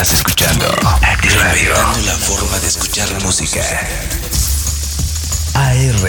Estás 0.00 0.14
escuchando 0.14 0.64
Active 1.02 1.34
Radio. 1.42 1.72
la 2.06 2.12
forma 2.12 2.56
de 2.60 2.68
escuchar 2.68 3.08
música. 3.24 3.60
AR. 5.54 6.08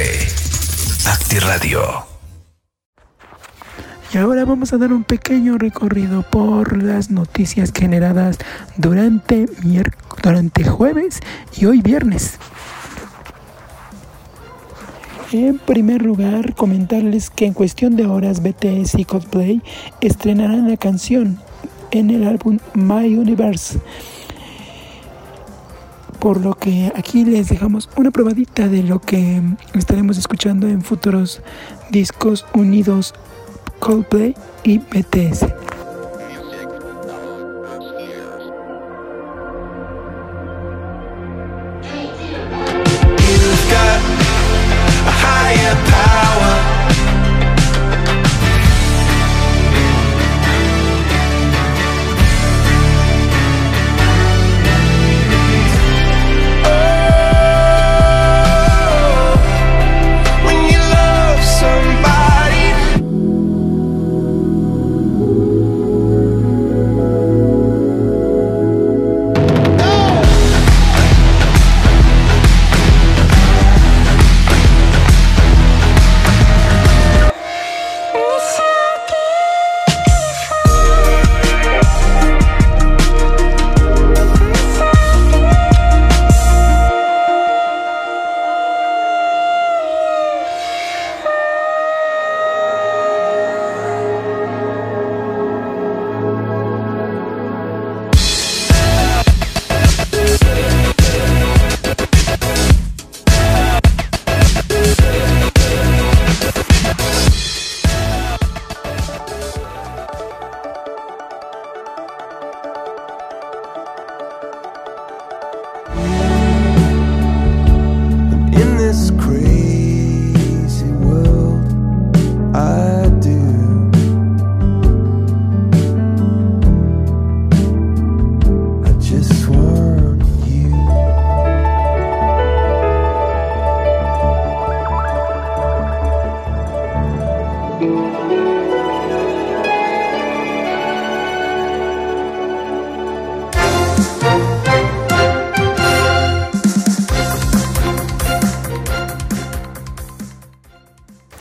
Active 1.11 1.39
Radio. 1.39 2.05
Y 4.13 4.17
ahora 4.19 4.45
vamos 4.45 4.73
a 4.73 4.77
dar 4.77 4.93
un 4.93 5.03
pequeño 5.03 5.57
recorrido 5.57 6.21
por 6.21 6.83
las 6.83 7.09
noticias 7.09 7.71
generadas 7.75 8.37
durante, 8.77 9.47
durante 10.21 10.65
jueves 10.65 11.21
y 11.57 11.65
hoy 11.65 11.81
viernes. 11.81 12.37
En 15.31 15.57
primer 15.57 16.03
lugar, 16.03 16.53
comentarles 16.53 17.31
que 17.31 17.47
en 17.47 17.53
cuestión 17.55 17.95
de 17.95 18.05
horas 18.05 18.43
BTS 18.43 18.99
y 18.99 19.05
Coldplay 19.05 19.63
estrenarán 19.99 20.69
la 20.69 20.77
canción 20.77 21.39
en 21.91 22.09
el 22.09 22.27
álbum 22.27 22.59
My 22.73 23.15
Universe. 23.15 23.79
Por 26.19 26.41
lo 26.41 26.53
que 26.53 26.91
aquí 26.95 27.23
les 27.23 27.49
dejamos 27.49 27.89
una 27.95 28.11
probadita 28.11 28.67
de 28.67 28.83
lo 28.83 28.99
que 28.99 29.41
estaremos 29.73 30.17
escuchando 30.17 30.67
en 30.67 30.81
futuros 30.81 31.41
discos 31.91 32.45
unidos 32.53 33.13
Coldplay 33.79 34.35
y 34.63 34.79
BTS. 34.79 35.68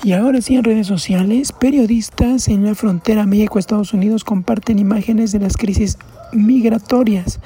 Y 0.08 0.14
ahora 0.14 0.40
sí 0.40 0.56
en 0.56 0.64
redes 0.64 0.86
sociales, 0.86 1.52
periodistas 1.52 2.48
en 2.48 2.64
la 2.64 2.74
frontera 2.74 3.26
México-Estados 3.26 3.92
Unidos 3.92 4.24
comparten 4.24 4.78
imágenes 4.78 5.32
de 5.32 5.38
las 5.38 5.58
crisis 5.58 5.98
migratorias. 6.32 7.40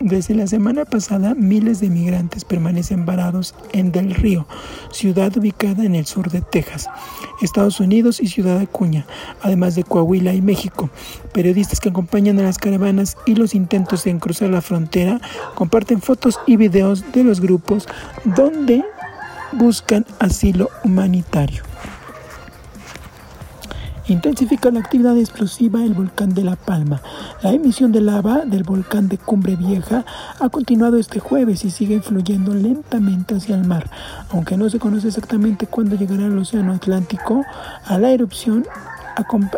Desde 0.00 0.34
la 0.34 0.46
semana 0.46 0.86
pasada, 0.86 1.34
miles 1.34 1.80
de 1.80 1.90
migrantes 1.90 2.46
permanecen 2.46 3.04
varados 3.04 3.54
en 3.74 3.92
Del 3.92 4.14
Río, 4.14 4.46
ciudad 4.90 5.36
ubicada 5.36 5.84
en 5.84 5.94
el 5.94 6.06
sur 6.06 6.30
de 6.30 6.40
Texas, 6.40 6.88
Estados 7.42 7.78
Unidos 7.78 8.22
y 8.22 8.28
Ciudad 8.28 8.58
Acuña, 8.58 9.04
además 9.42 9.74
de 9.74 9.84
Coahuila 9.84 10.32
y 10.32 10.40
México. 10.40 10.88
Periodistas 11.34 11.78
que 11.78 11.90
acompañan 11.90 12.38
a 12.38 12.42
las 12.42 12.56
caravanas 12.56 13.18
y 13.26 13.34
los 13.34 13.54
intentos 13.54 14.04
de 14.04 14.18
cruzar 14.18 14.48
la 14.48 14.62
frontera 14.62 15.20
comparten 15.56 16.00
fotos 16.00 16.40
y 16.46 16.56
videos 16.56 17.12
de 17.12 17.22
los 17.22 17.42
grupos 17.42 17.86
donde 18.24 18.82
buscan 19.52 20.06
asilo 20.18 20.68
humanitario. 20.84 21.62
Intensifica 24.10 24.72
la 24.72 24.80
actividad 24.80 25.16
explosiva 25.16 25.84
el 25.84 25.94
volcán 25.94 26.34
de 26.34 26.42
La 26.42 26.56
Palma. 26.56 27.00
La 27.42 27.52
emisión 27.52 27.92
de 27.92 28.00
lava 28.00 28.44
del 28.44 28.64
volcán 28.64 29.08
de 29.08 29.18
Cumbre 29.18 29.54
Vieja 29.54 30.04
ha 30.40 30.48
continuado 30.48 30.98
este 30.98 31.20
jueves 31.20 31.64
y 31.64 31.70
sigue 31.70 32.00
fluyendo 32.00 32.52
lentamente 32.52 33.36
hacia 33.36 33.54
el 33.54 33.64
mar. 33.64 33.88
Aunque 34.30 34.56
no 34.56 34.68
se 34.68 34.80
conoce 34.80 35.06
exactamente 35.06 35.68
cuándo 35.68 35.94
llegará 35.94 36.24
al 36.24 36.36
Océano 36.36 36.72
Atlántico, 36.72 37.44
a 37.84 37.98
la 37.98 38.10
erupción 38.10 38.66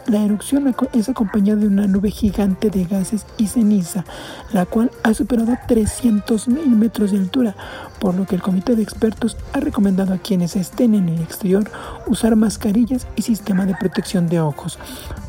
la 0.07 0.25
erupción 0.25 0.75
es 0.93 1.09
acompañada 1.09 1.61
de 1.61 1.67
una 1.67 1.87
nube 1.87 2.11
gigante 2.11 2.71
de 2.71 2.85
gases 2.85 3.27
y 3.39 3.47
ceniza, 3.47 4.05
la 4.53 4.67
cual 4.67 4.91
ha 5.03 5.15
superado 5.15 5.53
300.000 5.69 6.67
metros 6.67 7.13
de 7.13 7.19
altura, 7.19 7.55
por 7.99 8.15
lo 8.15 8.27
que 8.27 8.35
el 8.35 8.43
comité 8.43 8.77
de 8.77 8.83
expertos 8.83 9.37
ha 9.53 9.61
recomendado 9.61 10.15
a 10.15 10.19
quienes 10.19 10.57
estén 10.57 10.95
en 10.95 11.09
el 11.09 11.21
exterior 11.21 11.71
usar 12.07 12.37
mascarillas 12.37 13.07
y 13.17 13.23
sistema 13.23 13.67
de 13.67 13.75
protección 13.75 14.29
de 14.29 14.41
ojos. 14.41 14.79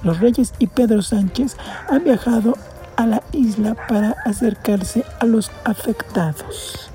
Los 0.03 0.19
Reyes 0.19 0.53
y 0.59 0.67
Pedro 0.67 1.01
Sánchez 1.01 1.57
han 1.89 2.03
viajado 2.03 2.57
a 2.95 3.05
la 3.05 3.23
isla 3.31 3.75
para 3.87 4.15
acercarse 4.25 5.03
a 5.19 5.25
los 5.25 5.51
afectados. 5.65 6.89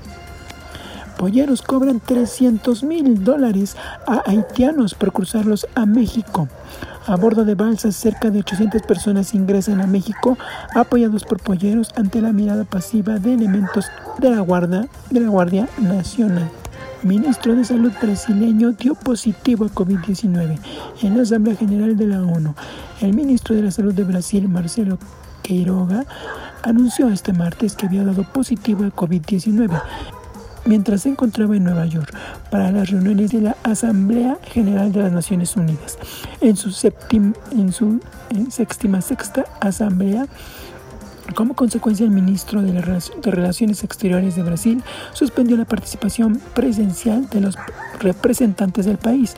Polleros 1.19 1.61
cobran 1.61 1.99
300 1.99 2.83
mil 2.83 3.25
dólares 3.25 3.75
a 4.07 4.23
haitianos 4.25 4.93
por 4.93 5.11
cruzarlos 5.11 5.67
a 5.75 5.85
México. 5.85 6.47
A 7.09 7.15
bordo 7.15 7.43
de 7.43 7.55
balsas, 7.55 7.95
cerca 7.95 8.29
de 8.29 8.37
800 8.37 8.83
personas 8.83 9.33
ingresan 9.33 9.81
a 9.81 9.87
México 9.87 10.37
apoyados 10.75 11.23
por 11.23 11.41
polleros 11.41 11.89
ante 11.95 12.21
la 12.21 12.31
mirada 12.33 12.65
pasiva 12.65 13.17
de 13.17 13.33
elementos 13.33 13.87
de 14.19 14.29
la, 14.29 14.41
Guardia, 14.41 14.87
de 15.09 15.19
la 15.19 15.29
Guardia 15.29 15.67
Nacional. 15.79 16.51
Ministro 17.01 17.55
de 17.55 17.65
Salud 17.65 17.91
brasileño 17.99 18.73
dio 18.73 18.93
positivo 18.93 19.65
a 19.65 19.69
COVID-19 19.69 20.59
en 21.01 21.17
la 21.17 21.23
Asamblea 21.23 21.55
General 21.55 21.97
de 21.97 22.05
la 22.05 22.21
ONU. 22.21 22.53
El 23.01 23.15
ministro 23.15 23.55
de 23.55 23.63
la 23.63 23.71
Salud 23.71 23.95
de 23.95 24.03
Brasil, 24.03 24.47
Marcelo 24.47 24.99
Queiroga, 25.41 26.05
anunció 26.61 27.09
este 27.09 27.33
martes 27.33 27.73
que 27.73 27.87
había 27.87 28.03
dado 28.03 28.21
positivo 28.21 28.85
a 28.85 28.95
COVID-19 28.95 29.81
mientras 30.65 31.03
se 31.03 31.09
encontraba 31.09 31.55
en 31.55 31.63
Nueva 31.63 31.85
York 31.85 32.13
para 32.49 32.71
las 32.71 32.89
reuniones 32.89 33.31
de 33.31 33.41
la 33.41 33.55
Asamblea 33.63 34.37
General 34.43 34.91
de 34.91 35.03
las 35.03 35.11
Naciones 35.11 35.55
Unidas. 35.55 35.97
En 36.41 36.55
su, 36.55 36.71
séptima 36.71 37.33
sexta 39.01 39.45
asamblea, 39.59 40.27
como 41.35 41.53
consecuencia, 41.53 42.05
el 42.05 42.11
ministro 42.11 42.61
de, 42.61 42.81
Relaciones 43.23 43.83
Exteriores 43.83 44.35
de 44.35 44.43
Brasil 44.43 44.83
suspendió 45.13 45.57
la 45.57 45.65
participación 45.65 46.41
presencial 46.53 47.29
de 47.29 47.41
los 47.41 47.55
representantes 47.99 48.85
del 48.85 48.97
país. 48.97 49.35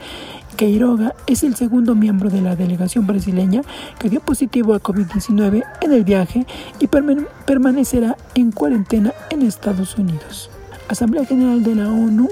Queiroga 0.56 1.16
es 1.28 1.44
el 1.44 1.56
segundo 1.56 1.96
miembro 1.96 2.30
de 2.30 2.42
la 2.42 2.56
delegación 2.56 3.08
brasileña 3.08 3.62
que 4.00 4.10
dio 4.10 4.20
positivo 4.20 4.74
a 4.74 4.80
COVID-19 4.80 5.64
en 5.82 5.92
el 5.92 6.04
viaje 6.04 6.46
y 6.80 6.88
permanecerá 6.88 8.18
en 8.36 8.52
cuarentena 8.52 9.14
en 9.30 9.42
Estados 9.42 9.98
Unidos. 9.98 10.50
Asamblea 10.92 11.24
General 11.26 11.64
de 11.64 11.74
la 11.74 11.90
ONU, 11.90 12.28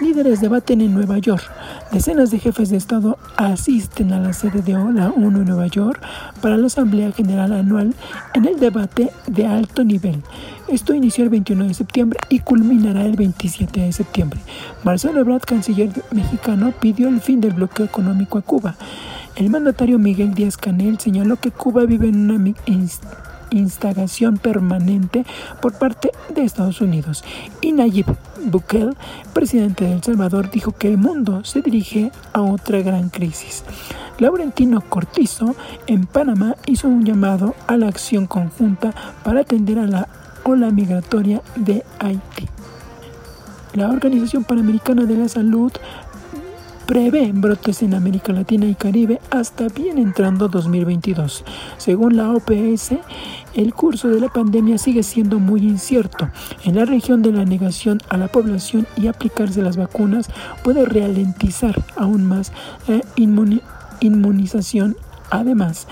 líderes 0.00 0.40
debaten 0.40 0.80
en 0.80 0.94
Nueva 0.94 1.18
York. 1.18 1.44
Decenas 1.92 2.30
de 2.30 2.38
jefes 2.38 2.70
de 2.70 2.78
Estado 2.78 3.18
asisten 3.36 4.14
a 4.14 4.18
la 4.18 4.32
sede 4.32 4.62
de 4.62 4.72
la 4.72 5.10
ONU 5.10 5.40
en 5.40 5.44
Nueva 5.44 5.66
York 5.66 6.00
para 6.40 6.56
la 6.56 6.68
Asamblea 6.68 7.12
General 7.12 7.52
Anual 7.52 7.94
en 8.32 8.46
el 8.46 8.58
debate 8.58 9.10
de 9.26 9.46
alto 9.46 9.84
nivel. 9.84 10.22
Esto 10.68 10.94
inició 10.94 11.24
el 11.24 11.28
21 11.28 11.66
de 11.66 11.74
septiembre 11.74 12.18
y 12.30 12.38
culminará 12.38 13.04
el 13.04 13.16
27 13.16 13.78
de 13.78 13.92
septiembre. 13.92 14.40
Marcelo 14.84 15.20
Ebrard, 15.20 15.42
canciller 15.42 15.90
mexicano, 16.10 16.72
pidió 16.80 17.08
el 17.08 17.20
fin 17.20 17.42
del 17.42 17.52
bloqueo 17.52 17.84
económico 17.84 18.38
a 18.38 18.42
Cuba. 18.42 18.76
El 19.36 19.50
mandatario 19.50 19.98
Miguel 19.98 20.32
Díaz 20.32 20.56
Canel 20.56 20.98
señaló 20.98 21.36
que 21.36 21.50
Cuba 21.50 21.84
vive 21.84 22.08
en 22.08 22.30
una 22.30 22.38
instagación 23.50 24.38
permanente 24.38 25.24
por 25.60 25.74
parte 25.78 26.10
de 26.34 26.42
Estados 26.42 26.80
Unidos. 26.80 27.24
Y 27.60 27.72
Nayib 27.72 28.06
Bukele, 28.44 28.94
presidente 29.32 29.84
de 29.84 29.92
El 29.92 30.02
Salvador, 30.02 30.50
dijo 30.50 30.72
que 30.72 30.88
el 30.88 30.98
mundo 30.98 31.44
se 31.44 31.62
dirige 31.62 32.12
a 32.32 32.42
otra 32.42 32.80
gran 32.80 33.08
crisis. 33.08 33.64
Laurentino 34.18 34.80
Cortizo, 34.80 35.54
en 35.86 36.06
Panamá, 36.06 36.56
hizo 36.66 36.88
un 36.88 37.04
llamado 37.04 37.54
a 37.66 37.76
la 37.76 37.88
acción 37.88 38.26
conjunta 38.26 38.92
para 39.22 39.40
atender 39.40 39.78
a 39.78 39.86
la 39.86 40.08
ola 40.44 40.70
migratoria 40.70 41.42
de 41.56 41.84
Haití. 42.00 42.48
La 43.74 43.90
Organización 43.90 44.44
Panamericana 44.44 45.04
de 45.04 45.16
la 45.16 45.28
Salud 45.28 45.70
prevé 46.88 47.32
brotes 47.34 47.82
en 47.82 47.92
América 47.92 48.32
Latina 48.32 48.64
y 48.64 48.74
Caribe 48.74 49.20
hasta 49.30 49.68
bien 49.68 49.98
entrando 49.98 50.48
2022. 50.48 51.44
Según 51.76 52.16
la 52.16 52.32
OPS, 52.32 52.94
el 53.54 53.74
curso 53.74 54.08
de 54.08 54.18
la 54.18 54.30
pandemia 54.30 54.78
sigue 54.78 55.02
siendo 55.02 55.38
muy 55.38 55.60
incierto. 55.60 56.30
En 56.64 56.76
la 56.76 56.86
región 56.86 57.20
de 57.20 57.30
la 57.30 57.44
negación 57.44 58.00
a 58.08 58.16
la 58.16 58.28
población 58.28 58.86
y 58.96 59.06
aplicarse 59.06 59.60
las 59.60 59.76
vacunas 59.76 60.30
puede 60.64 60.86
ralentizar 60.86 61.84
aún 61.94 62.24
más 62.24 62.52
la 62.86 63.02
inmunización 64.00 64.96
Además, 65.30 65.86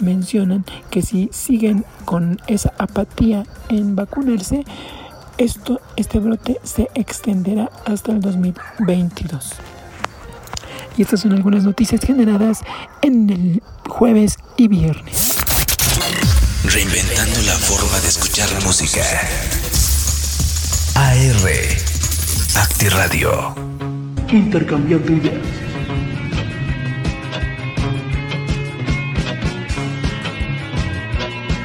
mencionan 0.00 0.66
que 0.90 1.00
si 1.00 1.30
siguen 1.32 1.86
con 2.04 2.38
esa 2.46 2.74
apatía 2.76 3.44
en 3.70 3.96
vacunarse, 3.96 4.66
esto, 5.38 5.80
este 5.96 6.18
brote 6.18 6.60
se 6.62 6.90
extenderá 6.94 7.70
hasta 7.86 8.12
el 8.12 8.20
2022. 8.20 9.54
Y 10.96 11.02
estas 11.02 11.20
son 11.20 11.32
algunas 11.32 11.64
noticias 11.64 12.00
generadas 12.02 12.60
en 13.00 13.30
el 13.30 13.62
jueves 13.88 14.38
y 14.56 14.68
viernes. 14.68 15.38
Reinventando 16.64 17.42
la 17.42 17.54
forma 17.58 17.98
de 18.00 18.08
escuchar 18.08 18.50
la 18.52 18.60
música. 18.60 19.02
AR. 20.94 21.50
Acti 22.54 22.88
Radio. 22.88 23.54
Intercambiando 24.30 25.12
ideas. 25.12 25.34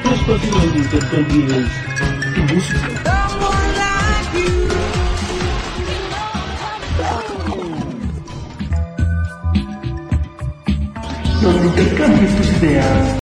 Espacio 0.04 0.72
de 0.72 0.78
intercambio 0.78 1.68
tu 2.34 2.54
música. 2.54 3.17
donde 11.42 11.66
intercambies 11.68 12.36
tus 12.36 12.46
pues, 12.46 12.62
ideas. 12.62 13.16